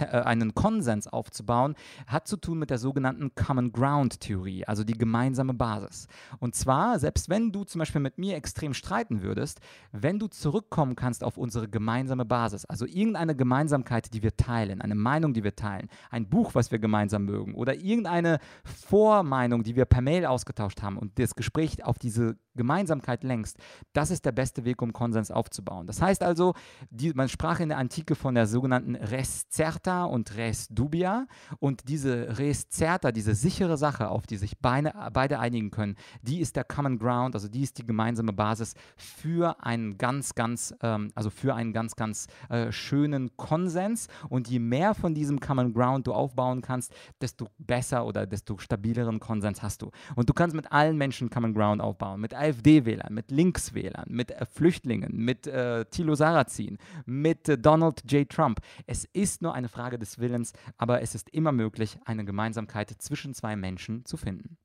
[0.00, 1.74] äh, einen Konsens aufzubauen,
[2.06, 6.08] hat zu tun mit der sogenannten Common Ground Theorie, also die gemeinsame Basis.
[6.38, 9.60] Und zwar, selbst wenn du zum Beispiel mit mir extrem streiten würdest,
[9.92, 14.94] wenn du zurückkommen kannst auf unsere gemeinsame Basis, also irgendeine Gemeinsamkeit, die wir teilen, eine
[14.94, 19.84] Meinung, die wir teilen, ein Buch, was wir gemeinsam mögen oder irgendeine Vormeinung, die wir
[19.84, 23.56] per Mail ausgetauscht haben und das Gespräch auf diese Gemeinsamkeit lenkst,
[23.94, 25.88] das ist der beste Weg, um Konsens aufzubauen.
[25.88, 26.54] Das heißt also,
[26.90, 31.26] die, man sprach in der Antike von der sogenannten Res certa und Res dubia
[31.58, 36.38] und diese Res certa, diese sichere Sache, auf die sich beide, beide einigen können, die
[36.38, 41.10] ist der Common Ground, also die ist die gemeinsame Basis für einen ganz, ganz, ähm,
[41.16, 46.06] also für einen ganz, ganz äh, schönen Konsens und je mehr von diesem Common Ground
[46.06, 49.90] du aufbauen kannst, desto besser oder desto stabileren Konsens hast du.
[50.14, 54.46] Und du kannst mit allen Menschen Common Ground aufbauen, mit AfD-Wählern, mit Linkswählern, mit äh,
[54.46, 58.28] Flüchtlingen, mit äh, Thilo Sarrazin, mit äh, Donald J.
[58.28, 58.60] Trump.
[58.86, 63.34] Es ist nur eine Frage des Willens, aber es ist immer möglich, eine Gemeinsamkeit zwischen
[63.34, 64.58] zwei Menschen zu finden.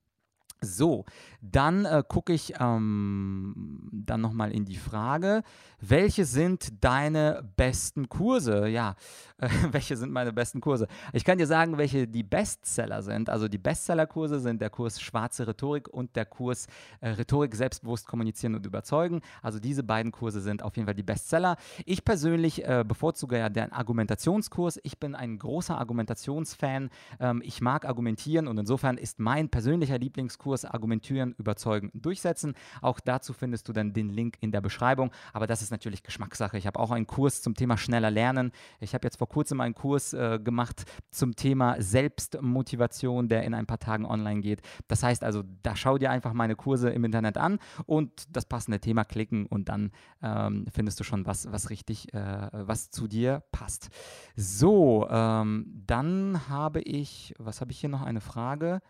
[0.64, 1.06] So,
[1.42, 5.44] dann äh, gucke ich ähm, dann nochmal in die Frage,
[5.82, 8.68] welche sind deine besten Kurse?
[8.70, 8.96] Ja,
[9.40, 10.88] äh, welche sind meine besten Kurse?
[11.12, 13.30] Ich kann dir sagen, welche die Bestseller sind.
[13.30, 16.68] Also die Bestsellerkurse sind der Kurs Schwarze Rhetorik und der Kurs
[17.02, 19.22] äh, Rhetorik selbstbewusst kommunizieren und überzeugen.
[19.42, 21.58] Also diese beiden Kurse sind auf jeden Fall die Bestseller.
[21.86, 24.80] Ich persönlich äh, bevorzuge ja den Argumentationskurs.
[24.84, 26.90] Ich bin ein großer Argumentationsfan.
[27.20, 32.54] Ähm, ich mag argumentieren und insofern ist mein persönlicher Lieblingskurs Kurs Argumentieren, Überzeugen, Durchsetzen.
[32.80, 35.10] Auch dazu findest du dann den Link in der Beschreibung.
[35.34, 36.60] Aber das ist natürlich Geschmackssache.
[36.60, 38.52] Ich habe auch einen Kurs zum Thema schneller lernen.
[38.80, 43.66] Ich habe jetzt vor kurzem einen Kurs äh, gemacht zum Thema Selbstmotivation, der in ein
[43.66, 44.62] paar Tagen online geht.
[44.88, 48.80] Das heißt also, da schau dir einfach meine Kurse im Internet an und das passende
[48.80, 49.90] Thema klicken und dann
[50.22, 53.90] ähm, findest du schon was, was richtig, äh, was zu dir passt.
[54.36, 58.82] So, ähm, dann habe ich, was habe ich hier noch eine Frage?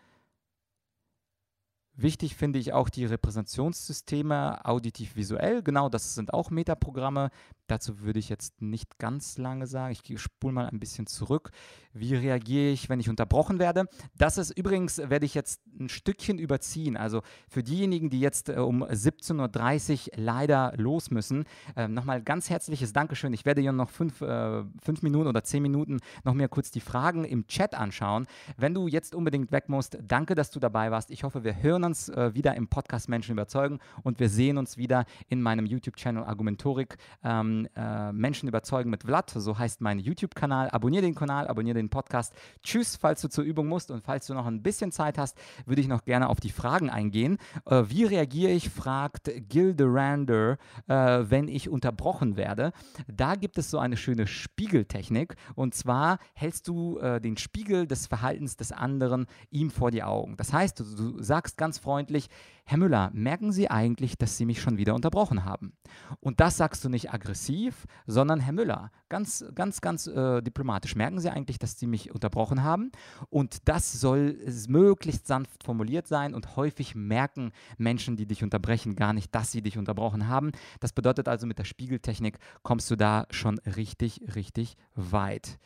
[1.96, 5.62] Wichtig finde ich auch die Repräsentationssysteme auditiv-visuell.
[5.62, 7.30] Genau, das sind auch Metaprogramme.
[7.68, 9.92] Dazu würde ich jetzt nicht ganz lange sagen.
[9.92, 11.50] Ich spule mal ein bisschen zurück.
[11.92, 13.86] Wie reagiere ich, wenn ich unterbrochen werde?
[14.18, 16.96] Das ist übrigens, werde ich jetzt ein Stückchen überziehen.
[16.96, 21.44] Also für diejenigen, die jetzt äh, um 17.30 Uhr leider los müssen,
[21.76, 23.32] äh, nochmal ganz herzliches Dankeschön.
[23.32, 26.80] Ich werde hier noch fünf, äh, fünf Minuten oder zehn Minuten noch mir kurz die
[26.80, 28.26] Fragen im Chat anschauen.
[28.56, 31.10] Wenn du jetzt unbedingt weg musst, danke, dass du dabei warst.
[31.12, 34.76] Ich hoffe, wir hören uns äh, wieder im Podcast Menschen überzeugen und wir sehen uns
[34.76, 36.96] wieder in meinem YouTube-Channel Argumentorik.
[37.22, 40.70] Ähm, äh, Menschen überzeugen mit Vlad, so heißt mein YouTube-Kanal.
[40.70, 42.34] Abonnier den Kanal, abonnier den Podcast.
[42.62, 45.80] Tschüss, falls du zur Übung musst und falls du noch ein bisschen Zeit hast, würde
[45.80, 47.38] ich noch gerne auf die Fragen eingehen.
[47.66, 52.72] Äh, wie reagiere ich, fragt Gilderander, äh, wenn ich unterbrochen werde.
[53.06, 58.06] Da gibt es so eine schöne Spiegeltechnik und zwar hältst du äh, den Spiegel des
[58.06, 60.36] Verhaltens des anderen ihm vor die Augen.
[60.36, 62.28] Das heißt, du, du sagst ganz freundlich,
[62.66, 65.74] Herr Müller, merken Sie eigentlich, dass Sie mich schon wieder unterbrochen haben?
[66.20, 70.96] Und das sagst du nicht aggressiv, sondern Herr Müller, ganz, ganz, ganz äh, diplomatisch.
[70.96, 72.90] Merken Sie eigentlich, dass Sie mich unterbrochen haben?
[73.28, 79.12] Und das soll möglichst sanft formuliert sein und häufig merken Menschen, die dich unterbrechen, gar
[79.12, 80.50] nicht, dass sie dich unterbrochen haben.
[80.80, 85.58] Das bedeutet also, mit der Spiegeltechnik kommst du da schon richtig, richtig weit.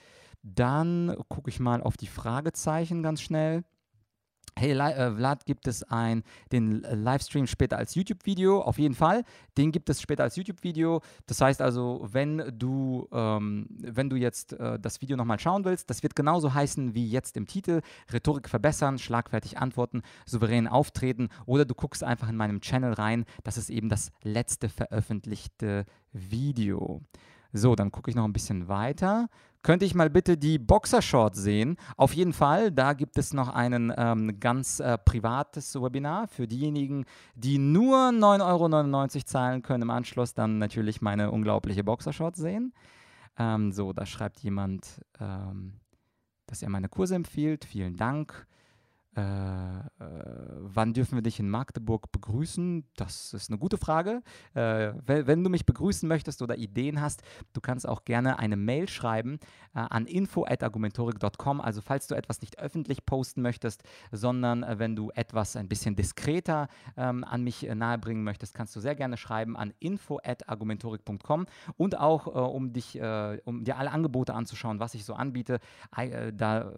[0.43, 3.65] Dann gucke ich mal auf die Fragezeichen ganz schnell.
[4.59, 8.61] Hey äh, Vlad, gibt es ein, den Livestream später als YouTube-Video?
[8.61, 9.23] Auf jeden Fall.
[9.57, 11.01] Den gibt es später als YouTube-Video.
[11.29, 15.89] Das heißt also, wenn du, ähm, wenn du jetzt äh, das Video nochmal schauen willst,
[15.91, 17.83] das wird genauso heißen wie jetzt im Titel.
[18.13, 21.29] Rhetorik verbessern, schlagfertig antworten, souverän auftreten.
[21.47, 23.27] Oder du guckst einfach in meinem Channel rein.
[23.45, 27.03] Das ist eben das letzte veröffentlichte Video.
[27.53, 29.29] So, dann gucke ich noch ein bisschen weiter.
[29.63, 31.77] Könnte ich mal bitte die Boxershorts sehen?
[31.97, 37.05] Auf jeden Fall, da gibt es noch ein ähm, ganz äh, privates Webinar für diejenigen,
[37.35, 42.73] die nur 9,99 Euro zahlen können im Anschluss, dann natürlich meine unglaubliche Boxershorts sehen.
[43.37, 45.75] Ähm, so, da schreibt jemand, ähm,
[46.47, 47.65] dass er meine Kurse empfiehlt.
[47.65, 48.47] Vielen Dank.
[49.19, 49.83] Äh, äh,
[50.61, 52.85] wann dürfen wir dich in Magdeburg begrüßen?
[52.95, 54.23] Das ist eine gute Frage.
[54.55, 58.57] Äh, wenn, wenn, du mich begrüßen möchtest oder Ideen hast, du kannst auch gerne eine
[58.57, 59.41] Mail schreiben
[59.75, 61.61] äh, an info.argumentorik.com.
[61.61, 65.97] Also falls du etwas nicht öffentlich posten möchtest, sondern äh, wenn du etwas ein bisschen
[65.97, 72.27] diskreter ähm, an mich nahebringen möchtest, kannst du sehr gerne schreiben an info.argumentorik.com und auch
[72.53, 73.01] um dich,
[73.45, 75.61] um dir alle Angebote anzuschauen, was ich so anbiete.
[76.35, 76.73] da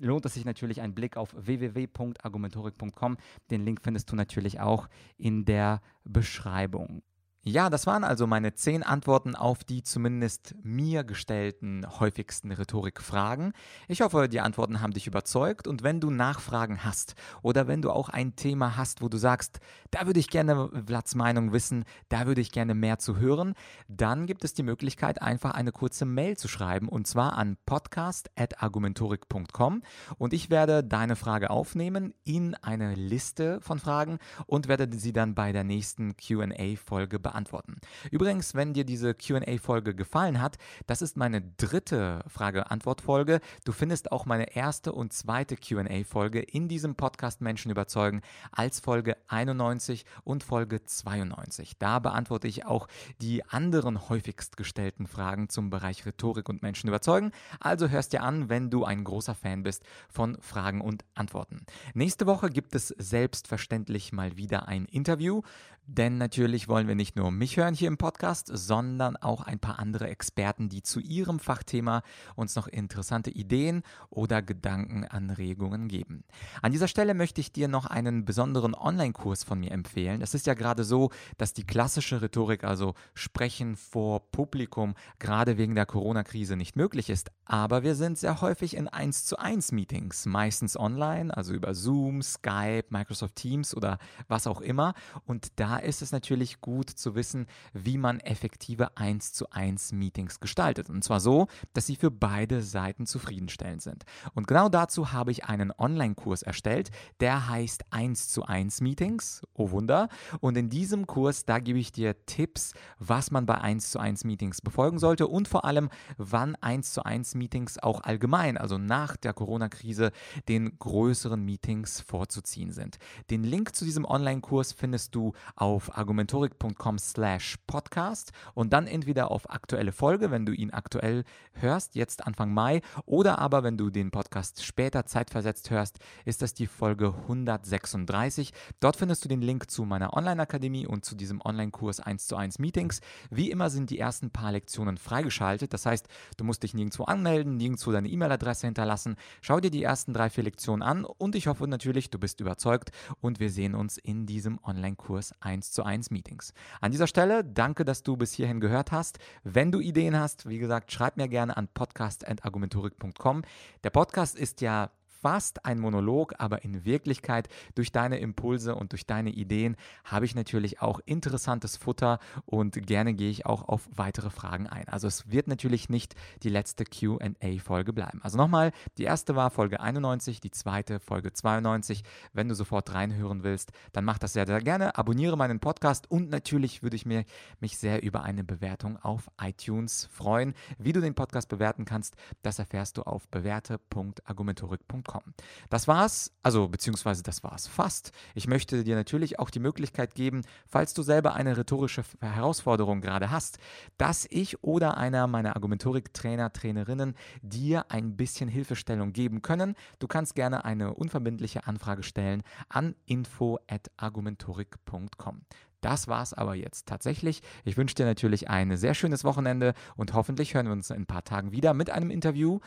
[0.00, 3.16] lohnt es sich natürlich ein Blick auf www www.argumentorik.com.
[3.50, 7.02] Den Link findest du natürlich auch in der Beschreibung.
[7.48, 13.52] Ja, das waren also meine zehn Antworten auf die zumindest mir gestellten häufigsten Rhetorikfragen.
[13.86, 15.68] Ich hoffe, die Antworten haben dich überzeugt.
[15.68, 19.60] Und wenn du Nachfragen hast oder wenn du auch ein Thema hast, wo du sagst,
[19.92, 23.54] da würde ich gerne Vlads Meinung wissen, da würde ich gerne mehr zu hören,
[23.86, 26.88] dann gibt es die Möglichkeit, einfach eine kurze Mail zu schreiben.
[26.88, 29.82] Und zwar an podcast.argumentorik.com
[30.18, 35.36] und ich werde deine Frage aufnehmen in eine Liste von Fragen und werde sie dann
[35.36, 37.76] bei der nächsten QA-Folge beantworten beantworten.
[38.10, 43.40] Übrigens, wenn dir diese QA-Folge gefallen hat, das ist meine dritte Frage-Antwort-Folge.
[43.64, 48.22] Du findest auch meine erste und zweite QA-Folge in diesem Podcast Menschen überzeugen
[48.52, 51.76] als Folge 91 und Folge 92.
[51.78, 52.88] Da beantworte ich auch
[53.20, 57.32] die anderen häufigst gestellten Fragen zum Bereich Rhetorik und Menschen überzeugen.
[57.60, 61.66] Also hörst dir an, wenn du ein großer Fan bist von Fragen und Antworten.
[61.92, 65.42] Nächste Woche gibt es selbstverständlich mal wieder ein Interview,
[65.86, 69.58] denn natürlich wollen wir nicht nur nur mich hören hier im Podcast, sondern auch ein
[69.58, 72.02] paar andere Experten, die zu ihrem Fachthema
[72.36, 76.22] uns noch interessante Ideen oder Gedankenanregungen geben.
[76.62, 80.22] An dieser Stelle möchte ich dir noch einen besonderen Online-Kurs von mir empfehlen.
[80.22, 85.74] Es ist ja gerade so, dass die klassische Rhetorik, also Sprechen vor Publikum, gerade wegen
[85.74, 87.32] der Corona-Krise nicht möglich ist.
[87.46, 92.20] Aber wir sind sehr häufig in 1 zu 1 Meetings, meistens online, also über Zoom,
[92.20, 94.94] Skype, Microsoft Teams oder was auch immer.
[95.26, 100.40] Und da ist es natürlich gut zu wissen, wie man effektive 1 zu 1 Meetings
[100.40, 100.90] gestaltet.
[100.90, 104.04] Und zwar so, dass sie für beide Seiten zufriedenstellend sind.
[104.34, 106.90] Und genau dazu habe ich einen Online-Kurs erstellt,
[107.20, 109.42] der heißt 1 zu 1 Meetings.
[109.54, 110.08] Oh Wunder.
[110.40, 114.24] Und in diesem Kurs, da gebe ich dir Tipps, was man bei 1 zu 1
[114.24, 119.16] Meetings befolgen sollte und vor allem, wann 1 zu 1 Meetings auch allgemein, also nach
[119.16, 120.12] der Corona-Krise,
[120.48, 122.98] den größeren Meetings vorzuziehen sind.
[123.30, 129.50] Den Link zu diesem Online-Kurs findest du auf argumentorik.com slash podcast und dann entweder auf
[129.50, 134.10] aktuelle Folge, wenn du ihn aktuell hörst, jetzt Anfang Mai, oder aber wenn du den
[134.10, 138.52] Podcast später zeitversetzt hörst, ist das die Folge 136.
[138.80, 142.58] Dort findest du den Link zu meiner Online-Akademie und zu diesem Online-Kurs 1 zu 1
[142.58, 143.00] Meetings.
[143.30, 145.72] Wie immer sind die ersten paar Lektionen freigeschaltet.
[145.72, 146.06] Das heißt,
[146.36, 149.16] du musst dich nirgendwo anmelden, nirgendwo deine E-Mail-Adresse hinterlassen.
[149.40, 152.90] Schau dir die ersten drei, vier Lektionen an und ich hoffe natürlich, du bist überzeugt
[153.20, 156.52] und wir sehen uns in diesem Online-Kurs 1 zu 1 Meetings.
[156.80, 159.18] An dieser Stelle danke, dass du bis hierhin gehört hast.
[159.42, 163.42] Wenn du Ideen hast, wie gesagt, schreib mir gerne an podcast.argumentorik.com.
[163.82, 164.90] Der Podcast ist ja
[165.20, 170.34] fast ein Monolog, aber in Wirklichkeit durch deine Impulse und durch deine Ideen habe ich
[170.34, 174.88] natürlich auch interessantes Futter und gerne gehe ich auch auf weitere Fragen ein.
[174.88, 178.20] Also es wird natürlich nicht die letzte QA-Folge bleiben.
[178.22, 182.02] Also nochmal, die erste war Folge 91, die zweite Folge 92.
[182.32, 184.96] Wenn du sofort reinhören willst, dann mach das sehr, sehr gerne.
[184.96, 187.24] Abonniere meinen Podcast und natürlich würde ich mir,
[187.60, 190.54] mich sehr über eine Bewertung auf iTunes freuen.
[190.78, 195.34] Wie du den Podcast bewerten kannst, das erfährst du auf bewerte.argumentorik.com kommen.
[195.70, 198.12] Das war's, also beziehungsweise das war's fast.
[198.34, 203.30] Ich möchte dir natürlich auch die Möglichkeit geben, falls du selber eine rhetorische Herausforderung gerade
[203.30, 203.58] hast,
[203.98, 209.74] dass ich oder einer meiner Argumentorik-Trainer, Trainerinnen dir ein bisschen Hilfestellung geben können.
[209.98, 215.42] Du kannst gerne eine unverbindliche Anfrage stellen an info@argumentorik.com.
[215.86, 217.42] Das war's aber jetzt tatsächlich.
[217.64, 221.06] Ich wünsche dir natürlich ein sehr schönes Wochenende und hoffentlich hören wir uns in ein
[221.06, 222.58] paar Tagen wieder mit einem Interview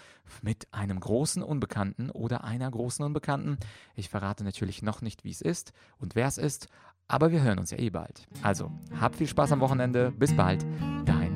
[0.42, 3.58] mit einem großen Unbekannten oder einer großen Unbekannten.
[3.94, 6.70] Ich verrate natürlich noch nicht, wie es ist und wer es ist,
[7.10, 8.26] aber wir hören uns ja eh bald.
[8.42, 10.12] Also, hab viel Spaß am Wochenende.
[10.12, 10.66] Bis bald.
[11.04, 11.29] Dein